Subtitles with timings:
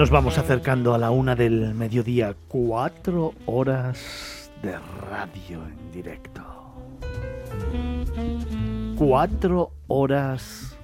[0.00, 4.78] Nos vamos acercando a la una del mediodía, cuatro horas de
[5.10, 6.42] radio en directo.
[8.96, 10.74] Cuatro horas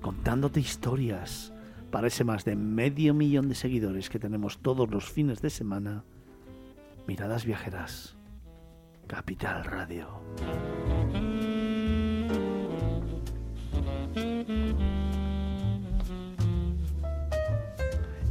[0.00, 1.52] contándote historias
[1.90, 6.02] para ese más de medio millón de seguidores que tenemos todos los fines de semana.
[7.06, 8.16] Miradas viajeras.
[9.06, 10.08] Capital Radio.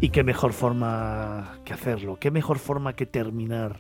[0.04, 3.80] Y qué mejor forma que hacerlo, qué mejor forma que terminar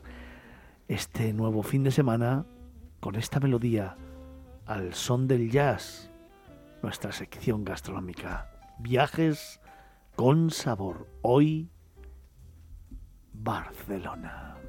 [0.87, 2.45] este nuevo fin de semana
[3.01, 3.97] con esta melodía
[4.65, 6.09] al son del jazz,
[6.81, 8.49] nuestra sección gastronómica.
[8.79, 9.59] Viajes
[10.15, 11.09] con sabor.
[11.23, 11.69] Hoy,
[13.33, 14.62] Barcelona.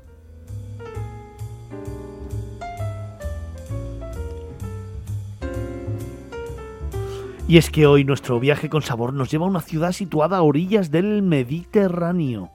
[7.46, 10.42] Y es que hoy nuestro viaje con sabor nos lleva a una ciudad situada a
[10.42, 12.50] orillas del Mediterráneo.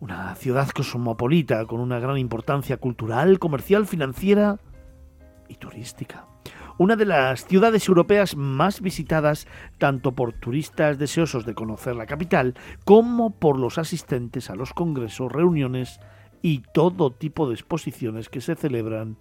[0.00, 4.58] Una ciudad cosmopolita con una gran importancia cultural, comercial, financiera
[5.48, 6.26] y turística.
[6.78, 9.46] Una de las ciudades europeas más visitadas
[9.78, 15.30] tanto por turistas deseosos de conocer la capital como por los asistentes a los congresos,
[15.30, 16.00] reuniones
[16.42, 19.16] y todo tipo de exposiciones que se celebran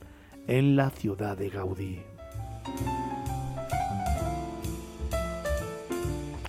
[0.48, 2.00] en la ciudad de Gaudí.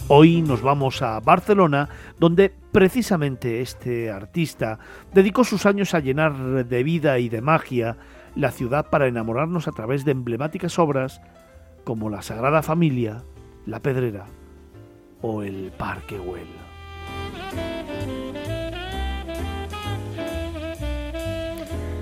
[0.08, 1.88] Hoy nos vamos a Barcelona,
[2.20, 4.78] donde precisamente este artista
[5.12, 7.96] dedicó sus años a llenar de vida y de magia
[8.36, 11.20] la ciudad para enamorarnos a través de emblemáticas obras
[11.82, 13.24] como la Sagrada Familia,
[13.64, 14.26] la Pedrera
[15.22, 16.65] o el Parque Güell.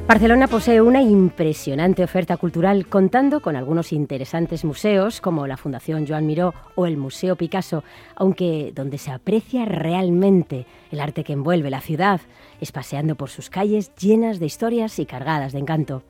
[0.06, 6.26] Barcelona posee una impresionante oferta cultural contando con algunos interesantes museos como la Fundación Joan
[6.26, 11.80] Miró o el Museo Picasso, aunque donde se aprecia realmente el arte que envuelve la
[11.80, 12.20] ciudad
[12.60, 16.02] es paseando por sus calles llenas de historias y cargadas de encanto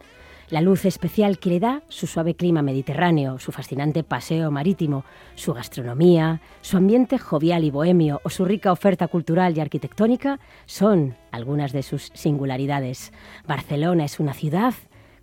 [0.51, 5.53] la luz especial que le da su suave clima mediterráneo, su fascinante paseo marítimo, su
[5.55, 11.73] gastronomía, su ambiente jovial y bohemio o su rica oferta cultural y arquitectónica son algunas
[11.73, 13.13] de sus singularidades.
[13.47, 14.75] Barcelona es una ciudad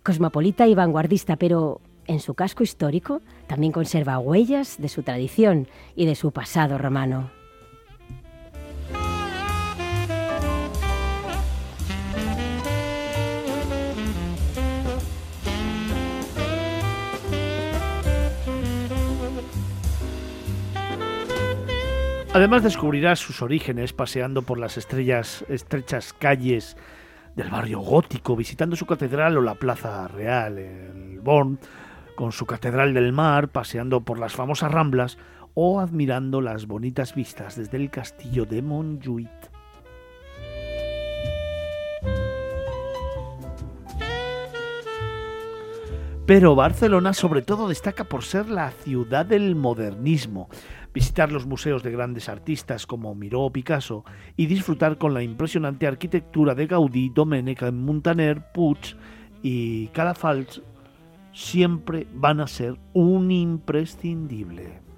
[0.02, 6.06] cosmopolita y vanguardista, pero en su casco histórico también conserva huellas de su tradición y
[6.06, 7.41] de su pasado romano.
[22.34, 26.78] Además descubrirás sus orígenes paseando por las estrellas, estrechas calles
[27.36, 31.58] del barrio gótico, visitando su catedral o la Plaza Real, el Born,
[32.16, 35.18] con su catedral del mar, paseando por las famosas ramblas
[35.52, 39.28] o admirando las bonitas vistas desde el castillo de Montjuïc.
[46.24, 50.48] Pero Barcelona sobre todo destaca por ser la ciudad del modernismo,
[50.92, 54.04] visitar los museos de grandes artistas como Miró o Picasso
[54.36, 58.96] y disfrutar con la impresionante arquitectura de Gaudí, Domènech, Montaner, Puig
[59.42, 60.60] y Cadafalch
[61.32, 64.91] siempre van a ser un imprescindible.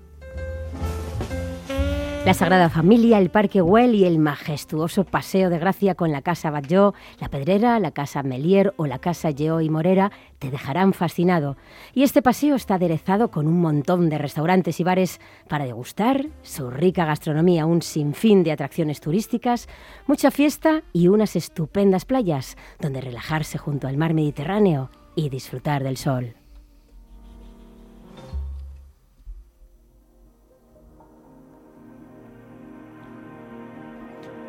[2.25, 6.51] La Sagrada Familia, el Parque Güell y el majestuoso Paseo de Gracia con la Casa
[6.51, 11.59] Batlló, la Pedrera, la Casa Melier o la Casa Lleó y Morera te dejarán fascinado.
[11.93, 15.21] Y este paseo está aderezado con un montón de restaurantes y bares
[15.51, 19.69] para degustar su rica gastronomía, un sinfín de atracciones turísticas,
[20.07, 25.99] mucha fiesta y unas estupendas playas donde relajarse junto al mar Mediterráneo y disfrutar del
[25.99, 26.35] sol.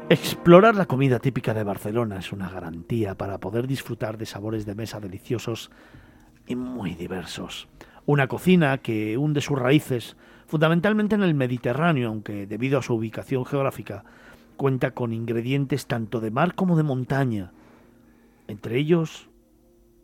[0.08, 4.76] Explorar la comida típica de Barcelona es una garantía para poder disfrutar de sabores de
[4.76, 5.72] mesa deliciosos
[6.46, 7.68] y muy diversos.
[8.06, 10.16] Una cocina que hunde sus raíces
[10.46, 14.04] fundamentalmente en el Mediterráneo, aunque debido a su ubicación geográfica
[14.58, 17.52] cuenta con ingredientes tanto de mar como de montaña.
[18.48, 19.28] Entre ellos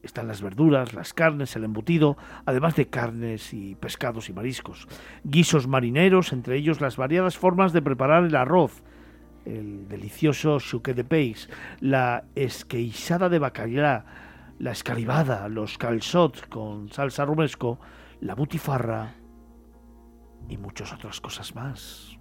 [0.02, 4.88] están las verduras, las carnes, el embutido, además de carnes y pescados y mariscos.
[5.24, 8.82] Guisos marineros, entre ellos las variadas formas de preparar el arroz,
[9.46, 11.50] el delicioso chuque de peix,
[11.80, 14.06] la esqueixada de bacallá,
[14.60, 17.80] la escaribada, los calzots con salsa romesco,
[18.22, 19.16] la butifarra
[20.48, 22.18] y muchas otras cosas más.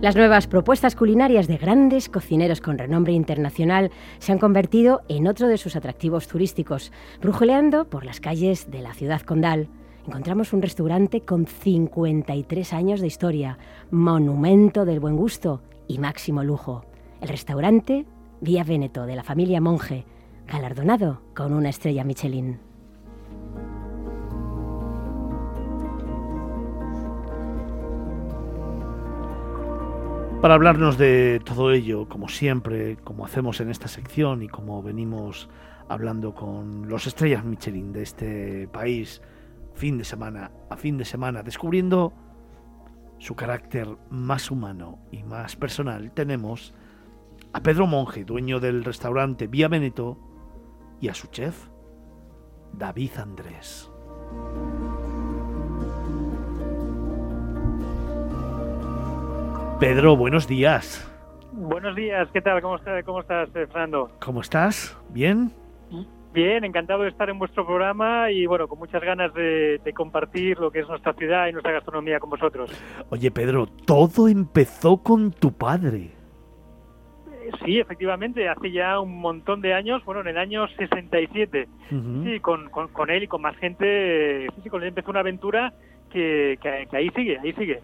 [0.00, 5.48] Las nuevas propuestas culinarias de grandes cocineros con renombre internacional se han convertido en otro
[5.48, 6.92] de sus atractivos turísticos,
[7.22, 9.68] brujuleando por las calles de la ciudad condal
[10.06, 13.58] encontramos un restaurante con 53 años de historia,
[13.90, 16.84] monumento del buen gusto y máximo lujo.
[17.20, 18.06] El restaurante
[18.40, 20.04] Vía Veneto de la familia Monge,
[20.46, 22.58] galardonado con una estrella Michelin.
[30.42, 35.48] Para hablarnos de todo ello, como siempre, como hacemos en esta sección y como venimos
[35.88, 39.22] hablando con los estrellas Michelin de este país,
[39.74, 42.12] fin de semana a fin de semana, descubriendo
[43.18, 46.74] su carácter más humano y más personal, tenemos
[47.52, 50.18] a Pedro Monge, dueño del restaurante Vía Veneto,
[51.00, 51.68] y a su chef,
[52.72, 53.90] David Andrés.
[59.78, 61.10] Pedro, buenos días.
[61.52, 62.60] Buenos días, ¿qué tal?
[62.62, 64.10] ¿Cómo, estás, cómo estás, eh, Fernando?
[64.20, 64.96] ¿Cómo estás?
[65.10, 65.52] ¿Bien?
[66.34, 70.72] Bien, encantado de estar en vuestro programa y bueno, con muchas ganas de, compartir lo
[70.72, 72.72] que es nuestra ciudad y nuestra gastronomía con vosotros.
[73.10, 76.10] Oye, Pedro, todo empezó con tu padre.
[77.64, 81.68] Sí, efectivamente, hace ya un montón de años, bueno, en el año 67.
[81.88, 85.72] Sí, con, con, él y con más gente, sí, con él empezó una aventura
[86.10, 87.80] que, que ahí sigue, ahí sigue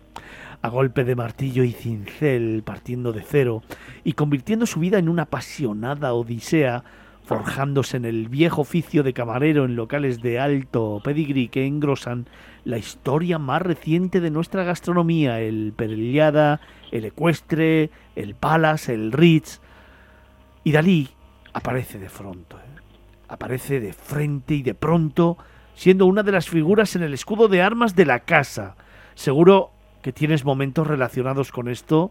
[0.62, 3.62] a golpe de martillo y cincel, partiendo de cero
[4.04, 6.84] y convirtiendo su vida en una apasionada odisea,
[7.30, 12.26] forjándose en el viejo oficio de camarero en locales de alto pedigrí que engrosan
[12.64, 16.60] la historia más reciente de nuestra gastronomía, el Perellada,
[16.90, 19.60] el Ecuestre, el Palace, el Ritz.
[20.64, 21.08] Y Dalí
[21.52, 22.80] aparece de pronto, ¿eh?
[23.28, 25.38] aparece de frente y de pronto,
[25.76, 28.74] siendo una de las figuras en el escudo de armas de la casa.
[29.14, 29.70] Seguro
[30.02, 32.10] que tienes momentos relacionados con esto.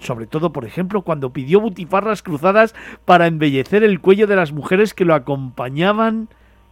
[0.00, 2.74] Sobre todo, por ejemplo, cuando pidió butifarras cruzadas
[3.04, 6.28] para embellecer el cuello de las mujeres que lo acompañaban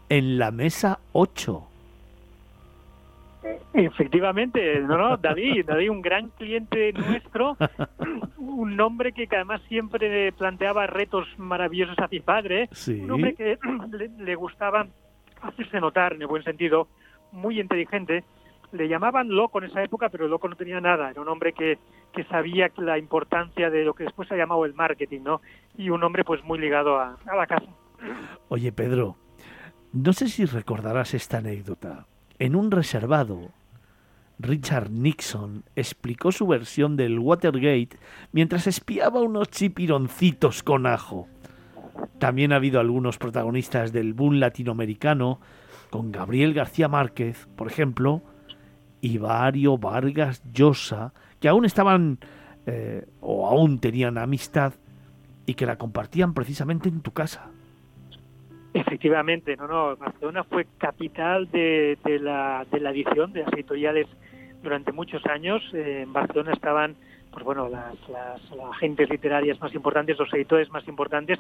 [0.09, 1.69] en la mesa 8.
[3.75, 7.57] Efectivamente, no, no, David, David, un gran cliente nuestro,
[8.39, 13.59] un hombre que además siempre planteaba retos maravillosos a mi padre, un hombre que
[13.93, 14.87] le, le, gustaba
[15.43, 16.89] hacerse notar en el buen sentido,
[17.31, 18.25] muy inteligente,
[18.73, 21.11] le llamaban loco en esa época, pero loco no tenía nada.
[21.11, 21.79] Era un hombre que,
[22.13, 25.41] que sabía la importancia de lo que después se ha llamado el marketing, ¿no?
[25.77, 27.67] Y un hombre pues muy ligado a, a la casa.
[28.49, 29.17] Oye, Pedro,
[29.93, 32.07] no sé si recordarás esta anécdota.
[32.39, 33.51] En un reservado,
[34.39, 37.97] Richard Nixon explicó su versión del Watergate
[38.33, 41.27] mientras espiaba unos chipironcitos con ajo.
[42.21, 45.41] También ha habido algunos protagonistas del boom latinoamericano,
[45.91, 48.23] con Gabriel García Márquez, por ejemplo,
[49.01, 52.19] y Vario Vargas Llosa, que aún estaban
[52.67, 54.75] eh, o aún tenían amistad
[55.47, 57.51] y que la compartían precisamente en tu casa.
[58.75, 64.07] Efectivamente, no, no, Barcelona fue capital de, de, la, de la edición de las editoriales
[64.63, 65.63] durante muchos años.
[65.73, 66.97] Eh, en Barcelona estaban
[67.31, 68.41] pues bueno, las, las,
[68.73, 71.39] agentes literarias más importantes, los editores más importantes,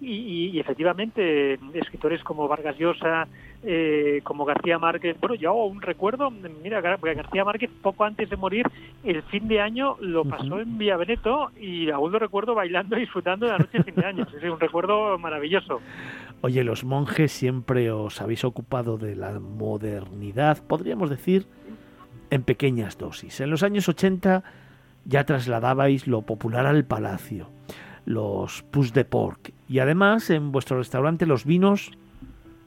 [0.00, 3.28] y, efectivamente escritores como Vargas Llosa,
[3.62, 8.36] eh, como García Márquez, bueno, yo hago un recuerdo, mira, García Márquez poco antes de
[8.36, 8.66] morir,
[9.04, 13.00] el fin de año lo pasó en Villa Veneto y aún lo recuerdo bailando y
[13.00, 15.80] disfrutando de la noche de fin de año, es un recuerdo maravilloso.
[16.42, 21.46] Oye, los monjes siempre os habéis ocupado de la modernidad, podríamos decir,
[22.30, 23.40] en pequeñas dosis.
[23.40, 24.44] En los años 80
[25.06, 27.48] ya trasladabais lo popular al palacio,
[28.04, 29.52] los pus de porc.
[29.68, 31.92] Y además en vuestro restaurante los vinos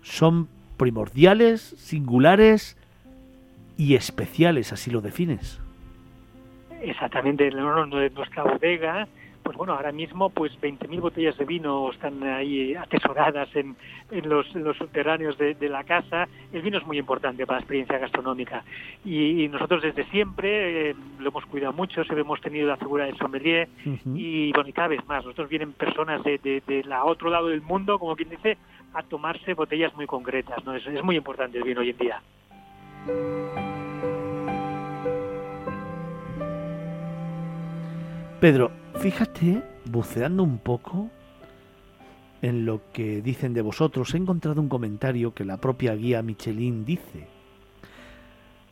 [0.01, 2.77] son primordiales, singulares
[3.77, 5.61] y especiales, así lo defines.
[6.81, 9.07] Exactamente, nuestra bodega
[9.49, 13.75] pues bueno, ahora mismo pues 20.000 botellas de vino están ahí atesoradas en,
[14.11, 14.45] en, los,
[14.77, 16.27] subterráneos de, la casa.
[16.53, 18.63] El vino es muy importante para la experiencia gastronómica
[19.03, 23.17] y, nosotros desde siempre eh, lo hemos cuidado mucho, siempre hemos tenido la figura del
[23.17, 23.67] sommelier
[24.13, 25.25] y bueno, y cada vez más.
[25.25, 28.55] Nosotros vienen personas de, de, la otro lado del mundo, como quien dice,
[28.93, 30.63] a tomarse botellas muy concretas.
[30.63, 30.75] ¿no?
[30.75, 32.21] Es, es muy importante el vino hoy en día.
[38.39, 41.09] Pedro, fíjate, buceando un poco
[42.41, 46.85] en lo que dicen de vosotros, he encontrado un comentario que la propia guía Michelin
[46.85, 47.27] dice.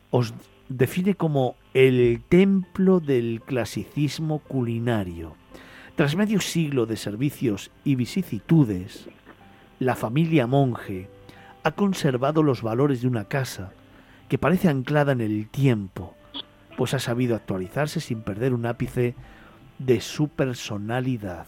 [0.10, 0.34] Os
[0.70, 5.36] define como el templo del clasicismo culinario.
[5.98, 9.10] Tras medio siglo de servicios y vicisitudes,
[9.80, 11.10] la familia monje
[11.64, 13.74] ha conservado los valores de una casa
[14.30, 16.16] que parece anclada en el tiempo,
[16.78, 19.14] pues ha sabido actualizarse sin perder un ápice
[19.80, 21.46] de su personalidad.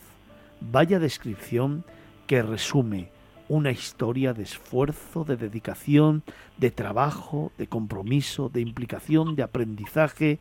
[0.62, 1.84] Vaya descripción
[2.28, 3.12] que resume
[3.48, 6.24] una historia de esfuerzo, de dedicación,
[6.58, 10.40] de trabajo, de compromiso, de implicación, de aprendizaje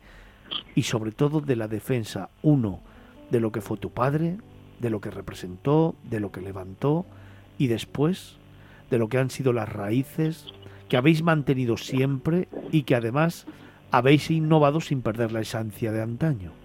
[0.75, 2.81] y sobre todo de la defensa, uno,
[3.31, 4.37] de lo que fue tu padre,
[4.79, 7.05] de lo que representó, de lo que levantó
[7.57, 8.37] y después
[8.89, 10.45] de lo que han sido las raíces
[10.87, 13.45] que habéis mantenido siempre y que además
[13.91, 16.58] habéis innovado sin perder la esencia de antaño.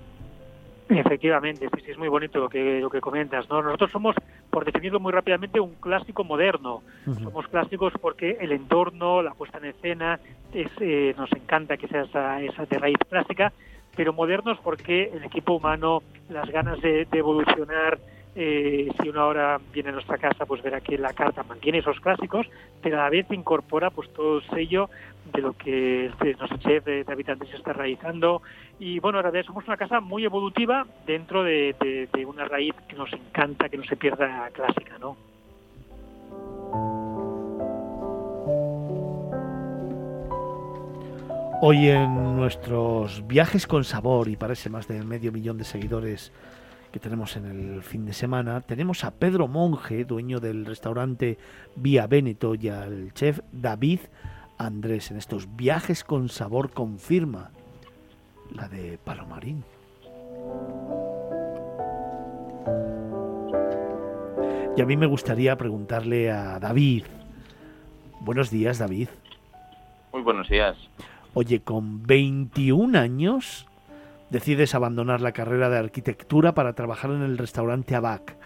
[0.89, 3.49] Efectivamente, sí, es muy bonito lo que, lo que comentas.
[3.49, 3.63] ¿no?
[3.63, 4.15] Nosotros somos,
[4.51, 6.83] por definirlo muy rápidamente, un clásico moderno.
[7.23, 10.21] Somos clásicos porque el entorno, la puesta en escena,
[10.53, 13.53] es, eh, nos encanta que sea esa, esa de raíz clásica,
[13.97, 17.99] pero modernos porque el equipo humano, las ganas de, evolucionar,
[18.37, 22.01] eh, si uno ahora viene a nuestra casa, pues verá que la carta mantiene esos
[22.01, 22.47] clásicos,
[22.83, 24.91] pero a la vez incorpora pues todo el sello
[25.33, 28.43] de lo que nuestro chef de, habitantes está realizando.
[28.79, 33.13] Y bueno, ahora somos una casa muy evolutiva dentro de, de una raíz que nos
[33.13, 35.17] encanta, que no se pierda clásica, ¿no?
[41.67, 46.31] Hoy en nuestros viajes con sabor y parece más de medio millón de seguidores
[46.95, 51.39] que tenemos en el fin de semana, tenemos a Pedro Monge, dueño del restaurante
[51.75, 53.99] Vía Véneto, y al chef David
[54.59, 57.51] Andrés en estos viajes con sabor confirma
[58.53, 59.65] la de Palomarín.
[64.77, 67.07] Y a mí me gustaría preguntarle a David.
[68.21, 69.09] Buenos días, David.
[70.13, 70.77] Muy buenos días.
[71.33, 73.67] Oye, con 21 años
[74.35, 78.37] decides abandonar la carrera de arquitectura para trabajar en el restaurante Abac.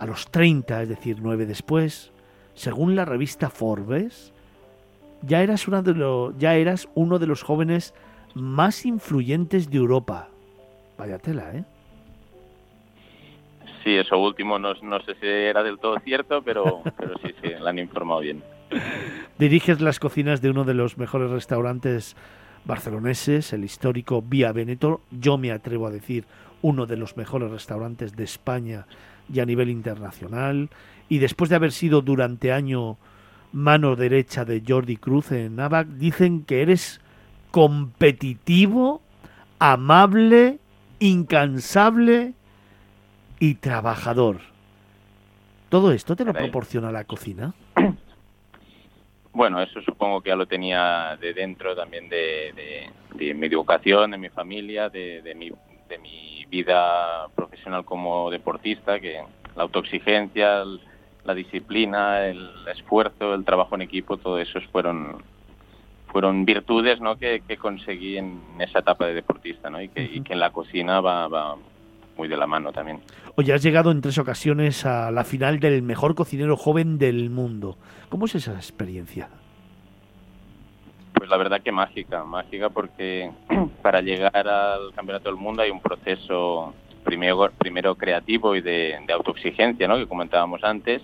[0.00, 2.12] A los 30, es decir, nueve después,
[2.54, 4.34] según la revista Forbes,
[5.22, 7.94] ya eras, una de ya eras uno de los jóvenes
[8.34, 10.28] más influyentes de Europa.
[10.98, 11.64] Vaya tela, ¿eh?
[13.84, 17.50] Sí, eso último no, no sé si era del todo cierto, pero, pero sí, sí,
[17.60, 18.42] la han informado bien.
[19.38, 22.16] Diriges las cocinas de uno de los mejores restaurantes
[22.64, 25.00] barceloneses, el histórico Vía Veneto.
[25.10, 26.24] Yo me atrevo a decir
[26.62, 28.86] uno de los mejores restaurantes de España
[29.32, 30.70] y a nivel internacional.
[31.08, 32.96] Y después de haber sido durante año
[33.52, 37.00] mano derecha de Jordi Cruz en Navac, dicen que eres
[37.50, 39.02] competitivo,
[39.58, 40.58] amable,
[41.00, 42.34] incansable
[43.38, 44.40] y trabajador.
[45.68, 47.54] ¿Todo esto te lo proporciona la cocina?
[49.34, 52.90] Bueno, eso supongo que ya lo tenía de dentro también de,
[53.34, 55.50] mi educación, de mi familia, de, mi,
[55.88, 59.22] de mi vida profesional como deportista, que
[59.56, 60.64] la autoexigencia,
[61.24, 65.22] la disciplina, el esfuerzo, el trabajo en equipo, todo eso fueron
[66.08, 67.16] fueron virtudes ¿no?
[67.16, 69.80] que, conseguí en esa etapa de deportista ¿no?
[69.80, 71.56] y, que, y que en la cocina va, va
[72.16, 73.00] muy de la mano también.
[73.36, 77.76] Oye, has llegado en tres ocasiones a la final del mejor cocinero joven del mundo.
[78.08, 79.28] ¿Cómo es esa experiencia?
[81.14, 83.30] Pues la verdad que mágica, mágica porque
[83.82, 89.88] para llegar al Campeonato del Mundo hay un proceso primero, primero creativo y de, autoexigencia,
[89.88, 89.96] ¿no?
[89.96, 91.02] que comentábamos antes,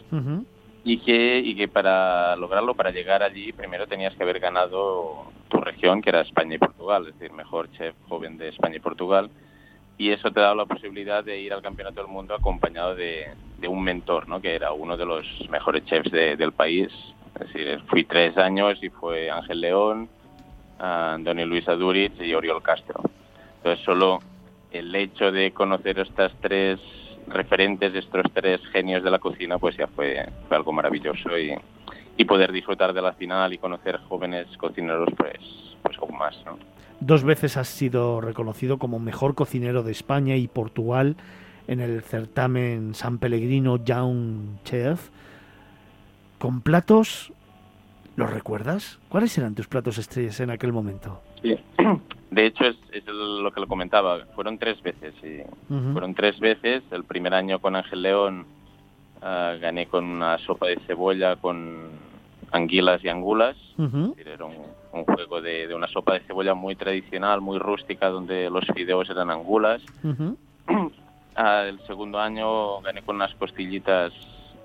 [0.84, 5.58] y, que, y que para lograrlo, para llegar allí, primero tenías que haber ganado tu
[5.60, 9.30] región, que era España y Portugal, es decir, mejor chef joven de España y Portugal,
[9.98, 13.26] y eso te da la posibilidad de ir al Campeonato del Mundo acompañado de,
[13.66, 14.40] un mentor, ¿no?
[14.40, 16.88] que era uno de los mejores chefs del país.
[17.34, 20.08] Es decir, fui tres años y fue Ángel León,
[20.78, 23.02] Antonio Luis Aduriz y Oriol Castro.
[23.56, 24.20] Entonces, solo
[24.70, 26.78] el hecho de conocer estas tres
[27.26, 31.56] referentes, estos tres genios de la cocina, pues ya fue, fue algo maravilloso y,
[32.18, 35.38] y poder disfrutar de la final y conocer jóvenes cocineros, pues,
[35.82, 36.36] pues aún más.
[36.44, 36.58] ¿no?
[37.00, 41.16] Dos veces has sido reconocido como mejor cocinero de España y Portugal
[41.68, 45.10] en el certamen San Pellegrino Young Chef.
[46.40, 47.32] Con platos,
[48.16, 48.98] ¿los recuerdas?
[49.08, 51.22] ¿Cuáles eran tus platos estrellas en aquel momento?
[51.40, 51.56] Sí.
[52.30, 54.26] De hecho, es, lo que lo comentaba.
[54.34, 55.14] Fueron tres veces.
[55.22, 55.40] Sí.
[55.92, 56.82] Fueron tres veces.
[56.90, 58.44] El primer año con Ángel León
[59.22, 62.07] ah, gané con una sopa de cebolla con
[62.52, 63.56] anguilas y angulas.
[64.16, 69.08] Era un, juego de, una sopa de cebolla muy tradicional, muy rústica, donde los fideos
[69.10, 69.82] eran angulas.
[71.36, 74.12] el segundo año gané con unas costillitas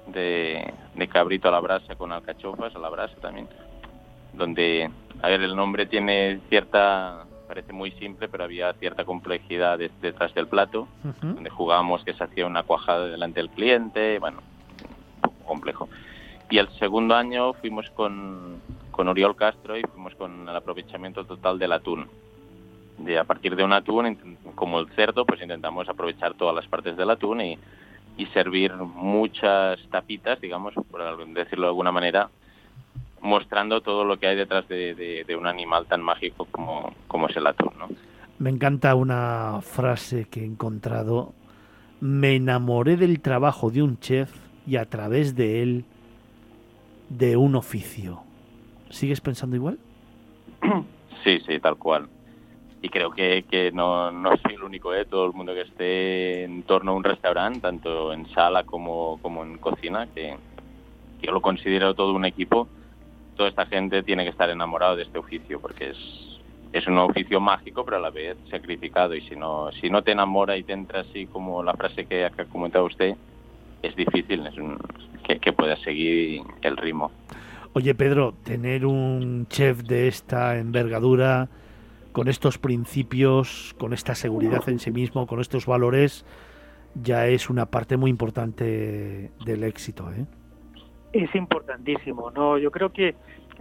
[0.08, 0.74] de,
[1.12, 3.48] cabrito a la brasa con alcachofas a la brasa también.
[4.34, 4.90] Donde,
[5.22, 10.48] a ver, el nombre tiene cierta parece muy simple, pero había cierta complejidad detrás del
[10.48, 10.88] plato,
[11.22, 15.90] donde jugábamos que se hacía una cuajada delante del cliente, bueno, un poco complejo.
[16.50, 21.58] Y el segundo año fuimos con, con Oriol Castro y fuimos con el aprovechamiento total
[21.58, 22.08] del atún.
[22.98, 26.96] De, a partir de un atún, como el cerdo, pues intentamos aprovechar todas las partes
[26.96, 27.58] del atún y,
[28.18, 32.30] y servir muchas tapitas, digamos, por decirlo de alguna manera,
[33.22, 37.48] mostrando todo lo que hay detrás de, un animal tan mágico como, como es el
[37.48, 37.72] atún.
[37.80, 37.88] ¿no?
[38.38, 41.34] Me encanta una frase que he encontrado.
[42.02, 44.30] Me enamoré del trabajo de un chef
[44.68, 45.86] y a través de él
[47.18, 48.22] de un oficio.
[48.90, 49.80] ¿Sigues pensando igual?
[51.24, 52.10] Sí, sí, tal cual.
[52.82, 55.06] Y creo que, que no, no soy el único, ¿eh?
[55.06, 59.42] todo el mundo que esté en torno a un restaurante, tanto en sala como, como
[59.42, 60.36] en cocina, que,
[61.22, 62.68] que yo lo considero todo un equipo,
[63.38, 65.98] toda esta gente tiene que estar enamorado de este oficio, porque es,
[66.74, 69.16] es un oficio mágico, pero a la vez sacrificado.
[69.16, 72.26] Y si no, si no te enamora y te entra así como la frase que
[72.26, 73.16] ha comentado usted,
[73.82, 74.58] es difícil es
[75.24, 77.12] que, que puedas seguir el ritmo.
[77.74, 81.50] Oye, Pedro, tener un chef de esta envergadura,
[82.14, 86.26] con estos principios, con esta seguridad en sí mismo, con estos valores,
[86.94, 90.10] ya es una parte muy importante del éxito.
[90.12, 90.26] ¿eh?
[91.12, 92.60] Es importantísimo, ¿no?
[92.60, 93.16] Yo creo que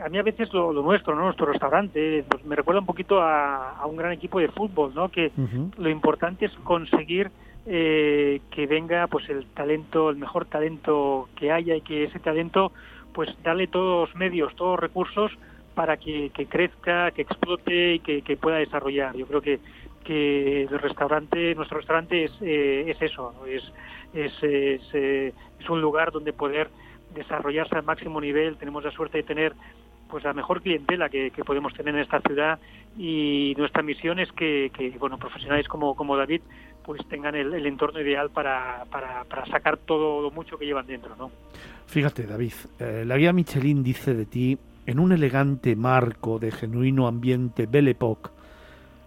[0.04, 1.24] a mí a veces lo, nuestro, ¿no?
[1.24, 5.10] Nuestro restaurante, pues me recuerda un poquito a, un gran equipo de fútbol, ¿no?
[5.10, 5.32] Que
[5.78, 7.30] lo importante es conseguir
[7.66, 12.72] eh, que venga pues el talento, el mejor talento que haya y que ese talento
[13.12, 15.32] pues darle todos los medios, todos los recursos
[15.74, 19.16] para que, crezca, que explote y que, pueda desarrollar.
[19.16, 19.60] Yo creo que,
[20.04, 23.62] que el restaurante, nuestro restaurante es, eh, es eso, es,
[24.12, 26.68] es, eh, es, un lugar donde poder
[27.14, 28.56] desarrollarse al máximo nivel.
[28.56, 29.54] Tenemos la suerte de tener
[30.10, 32.58] pues la mejor clientela que, podemos tener en esta ciudad
[32.98, 36.42] y nuestra misión es que, bueno profesionales como, como David
[36.84, 41.14] pues tengan el, entorno ideal para, para, para, sacar todo lo mucho que llevan dentro,
[41.16, 41.30] ¿no?
[41.86, 47.06] Fíjate, David, eh, la guía Michelin dice de ti, en un elegante marco de genuino
[47.06, 48.30] ambiente Belle Époque,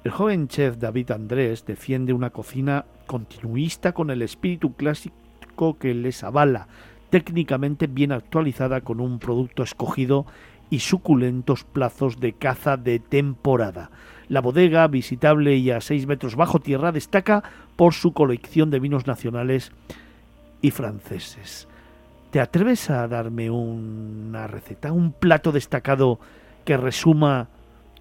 [0.04, 6.24] el joven chef David Andrés defiende una cocina continuista con el espíritu clásico que les
[6.24, 6.68] avala,
[7.10, 10.26] técnicamente bien actualizada con un producto escogido
[10.70, 13.92] y suculentos plazos de caza de temporada.
[14.28, 17.44] La bodega, visitable y a 6 metros bajo tierra, destaca
[17.76, 19.72] por su colección de vinos nacionales
[20.62, 21.68] y franceses.
[22.32, 26.20] ¿Te atreves a darme una receta, un plato destacado
[26.66, 27.48] que resuma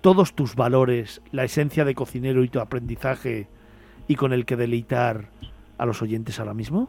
[0.00, 3.48] todos tus valores, la esencia de cocinero y tu aprendizaje
[4.09, 5.29] y con el que deleitar
[5.79, 6.88] a los oyentes ahora mismo?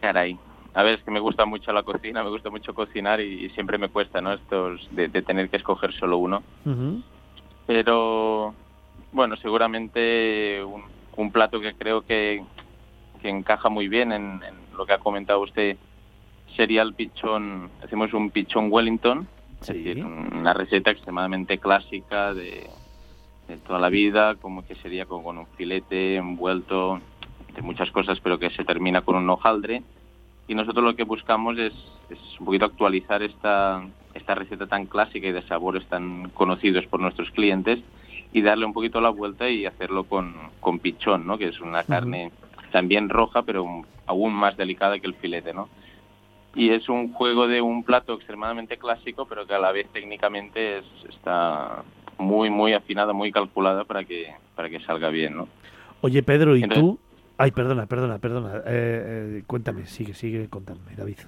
[0.00, 0.38] Caray.
[0.74, 3.78] A ver, es que me gusta mucho la cocina, me gusta mucho cocinar y, siempre
[3.78, 4.32] me cuesta, ¿no?
[4.32, 6.42] Estos de, tener que escoger solo uno.
[7.66, 8.54] Pero,
[9.12, 10.62] bueno, seguramente
[11.16, 12.42] un plato que creo que,
[13.22, 14.40] que encaja muy bien en,
[14.76, 15.76] lo que ha comentado usted
[16.56, 19.26] sería el pichón, hacemos un pichón Wellington,
[20.34, 22.68] una receta extremadamente clásica de,
[23.66, 27.00] toda la vida, como que sería con, un filete envuelto
[27.54, 29.82] de muchas cosas, pero que se termina con un hojaldre.
[30.52, 31.72] Y nosotros lo que buscamos es,
[32.10, 37.00] es un poquito actualizar esta, esta receta tan clásica y de sabores tan conocidos por
[37.00, 37.78] nuestros clientes
[38.34, 41.38] y darle un poquito la vuelta y hacerlo con, con pichón, ¿no?
[41.38, 42.32] que es una carne
[42.70, 43.66] también roja, pero
[44.04, 45.70] aún más delicada que el filete, ¿no?
[46.54, 50.80] Y es un juego de un plato extremadamente clásico, pero que a la vez técnicamente
[50.80, 51.82] es, está
[52.18, 55.48] muy, muy afinada, muy calculada para que, para que salga bien, ¿no?
[56.02, 56.98] Oye, Pedro, ¿y tú?
[57.38, 58.58] Ay, perdona, perdona, perdona.
[58.58, 61.18] Eh, eh, cuéntame, sigue, sigue contándome, David.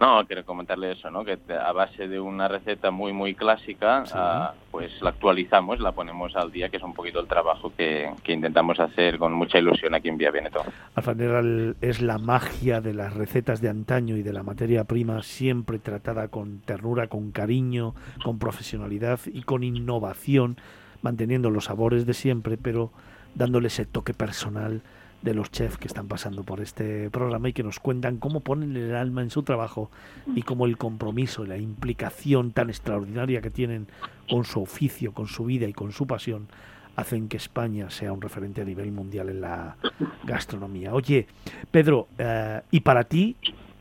[0.00, 1.26] No, quiero comentarle eso, ¿no?
[1.26, 6.34] Que a base de una receta muy, muy clásica, ah, pues la actualizamos, la ponemos
[6.36, 10.08] al día, que es un poquito el trabajo que, intentamos hacer con mucha ilusión aquí
[10.08, 10.62] en Vía Veneto.
[10.94, 15.78] Al es la magia de las recetas de antaño y de la materia prima siempre
[15.78, 20.56] tratada con ternura, con cariño, con profesionalidad y con innovación,
[21.02, 22.90] manteniendo los sabores de siempre, pero
[23.34, 24.80] dándole ese toque personal
[25.22, 28.76] de los chefs que están pasando por este programa y que nos cuentan cómo ponen
[28.76, 29.90] el alma en su trabajo
[30.34, 33.86] y cómo el compromiso y la implicación tan extraordinaria que tienen
[34.28, 36.48] con su oficio, con su vida y con su pasión
[36.96, 39.76] hacen que España sea un referente a nivel mundial en la
[40.24, 40.92] gastronomía.
[40.94, 41.26] Oye,
[41.70, 43.36] Pedro, eh, y para ti,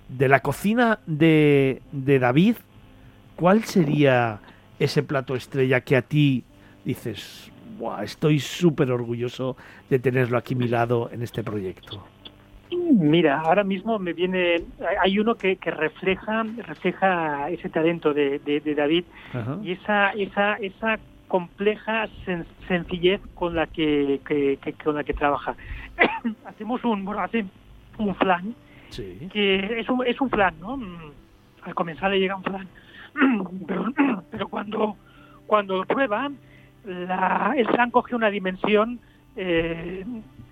[0.08, 2.56] de la cocina de, de David,
[3.36, 4.40] ¿cuál sería
[4.80, 6.44] ese plato estrella que a ti
[6.86, 7.52] dices,
[8.04, 9.56] estoy súper orgulloso
[9.90, 12.04] de tenerlo aquí a mi lado en este proyecto.
[12.72, 14.64] Mira, ahora mismo me viene,
[15.02, 18.40] hay uno que, refleja refleja ese talento de,
[18.76, 19.06] David
[19.64, 22.08] y esa esa esa compleja
[22.68, 24.20] sencillez con la que,
[24.84, 25.56] con la que trabaja.
[26.46, 27.46] Hacemos un bueno, hace
[27.98, 28.56] un flan
[29.32, 30.80] que es un es un flan, ¿no?
[31.64, 32.68] Al comenzar le llega un flan,
[33.68, 33.86] pero,
[34.32, 34.96] pero cuando
[35.48, 36.30] cuando lo prueba
[36.86, 39.00] la, el flan coge una dimensión
[39.36, 40.06] eh,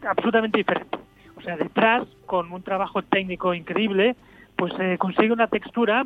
[0.08, 0.98] absolutamente diferente.
[1.36, 4.16] O sea, detrás, con un trabajo técnico increíble,
[4.56, 6.06] pues se consigue una textura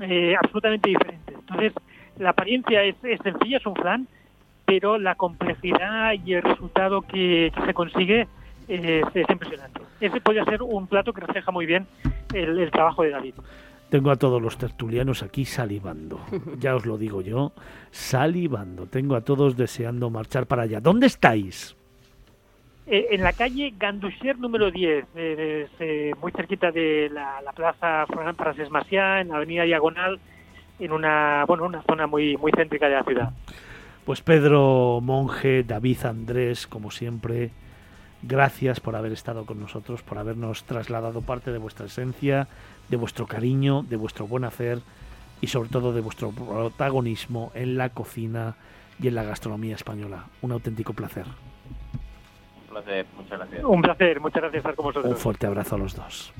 [0.00, 1.34] eh, absolutamente diferente.
[1.34, 1.72] Entonces,
[2.18, 4.06] la apariencia es, sencilla, es un flan,
[4.64, 8.26] pero la complejidad y el resultado que, se consigue
[8.68, 9.80] es, impresionante.
[10.00, 11.86] Ese podría ser un plato que refleja muy bien
[12.32, 13.34] el, trabajo de David.
[13.92, 16.18] Tengo a todos los tertulianos aquí salivando.
[16.58, 17.52] Ya os lo digo yo,
[17.90, 18.86] salivando.
[18.86, 20.80] Tengo a todos deseando marchar para allá.
[20.80, 21.76] ¿Dónde estáis?
[22.86, 29.20] Eh, en la calle Ganduxier número 10, eh, muy cerquita de la, plaza Parases Maciá,
[29.20, 30.18] en la avenida Diagonal,
[30.78, 33.32] en una, bueno, una zona muy, muy céntrica de la ciudad.
[34.06, 37.50] Pues Pedro Monje, David Andrés, como siempre,
[38.22, 42.48] gracias por haber estado con nosotros, por habernos trasladado parte de vuestra esencia,
[42.88, 44.80] de vuestro cariño, de vuestro buen hacer
[45.40, 48.56] y sobre todo de vuestro protagonismo en la cocina
[49.00, 50.26] y en la gastronomía española.
[50.40, 51.26] Un auténtico placer
[52.72, 53.64] placer, muchas gracias.
[53.64, 55.12] Un placer, muchas gracias estar con vosotros.
[55.12, 56.32] Un fuerte abrazo a los dos.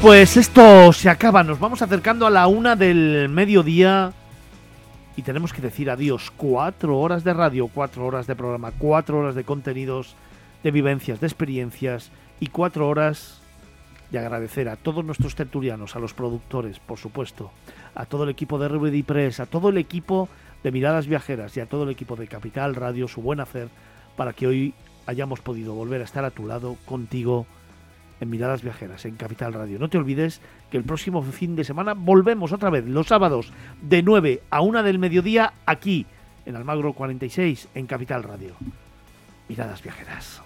[0.00, 4.12] Pues esto se acaba, nos vamos acercando a la una del mediodía
[5.18, 6.30] y tenemos que decir adiós.
[6.30, 10.14] Cuatro horas de radio, cuatro horas de programa, cuatro horas de contenidos,
[10.62, 13.40] de vivencias, de experiencias y cuatro horas
[14.12, 17.50] de agradecer a todos nuestros tertulianos, a los productores, por supuesto,
[17.96, 20.28] a todo el equipo de RBD Press, a todo el equipo
[20.62, 23.70] de Miradas Viajeras y a todo el equipo de Capital Radio su buen hacer
[24.16, 24.72] para que hoy
[25.06, 27.44] hayamos podido volver a estar a tu lado contigo
[28.20, 29.78] en Miradas Viajeras, en Capital Radio.
[29.78, 33.52] No te olvides que el próximo fin de semana volvemos otra vez, los sábados,
[33.82, 36.06] de 9 a 1 del mediodía, aquí,
[36.46, 38.54] en Almagro 46, en Capital Radio.
[39.48, 40.42] Miradas Viajeras.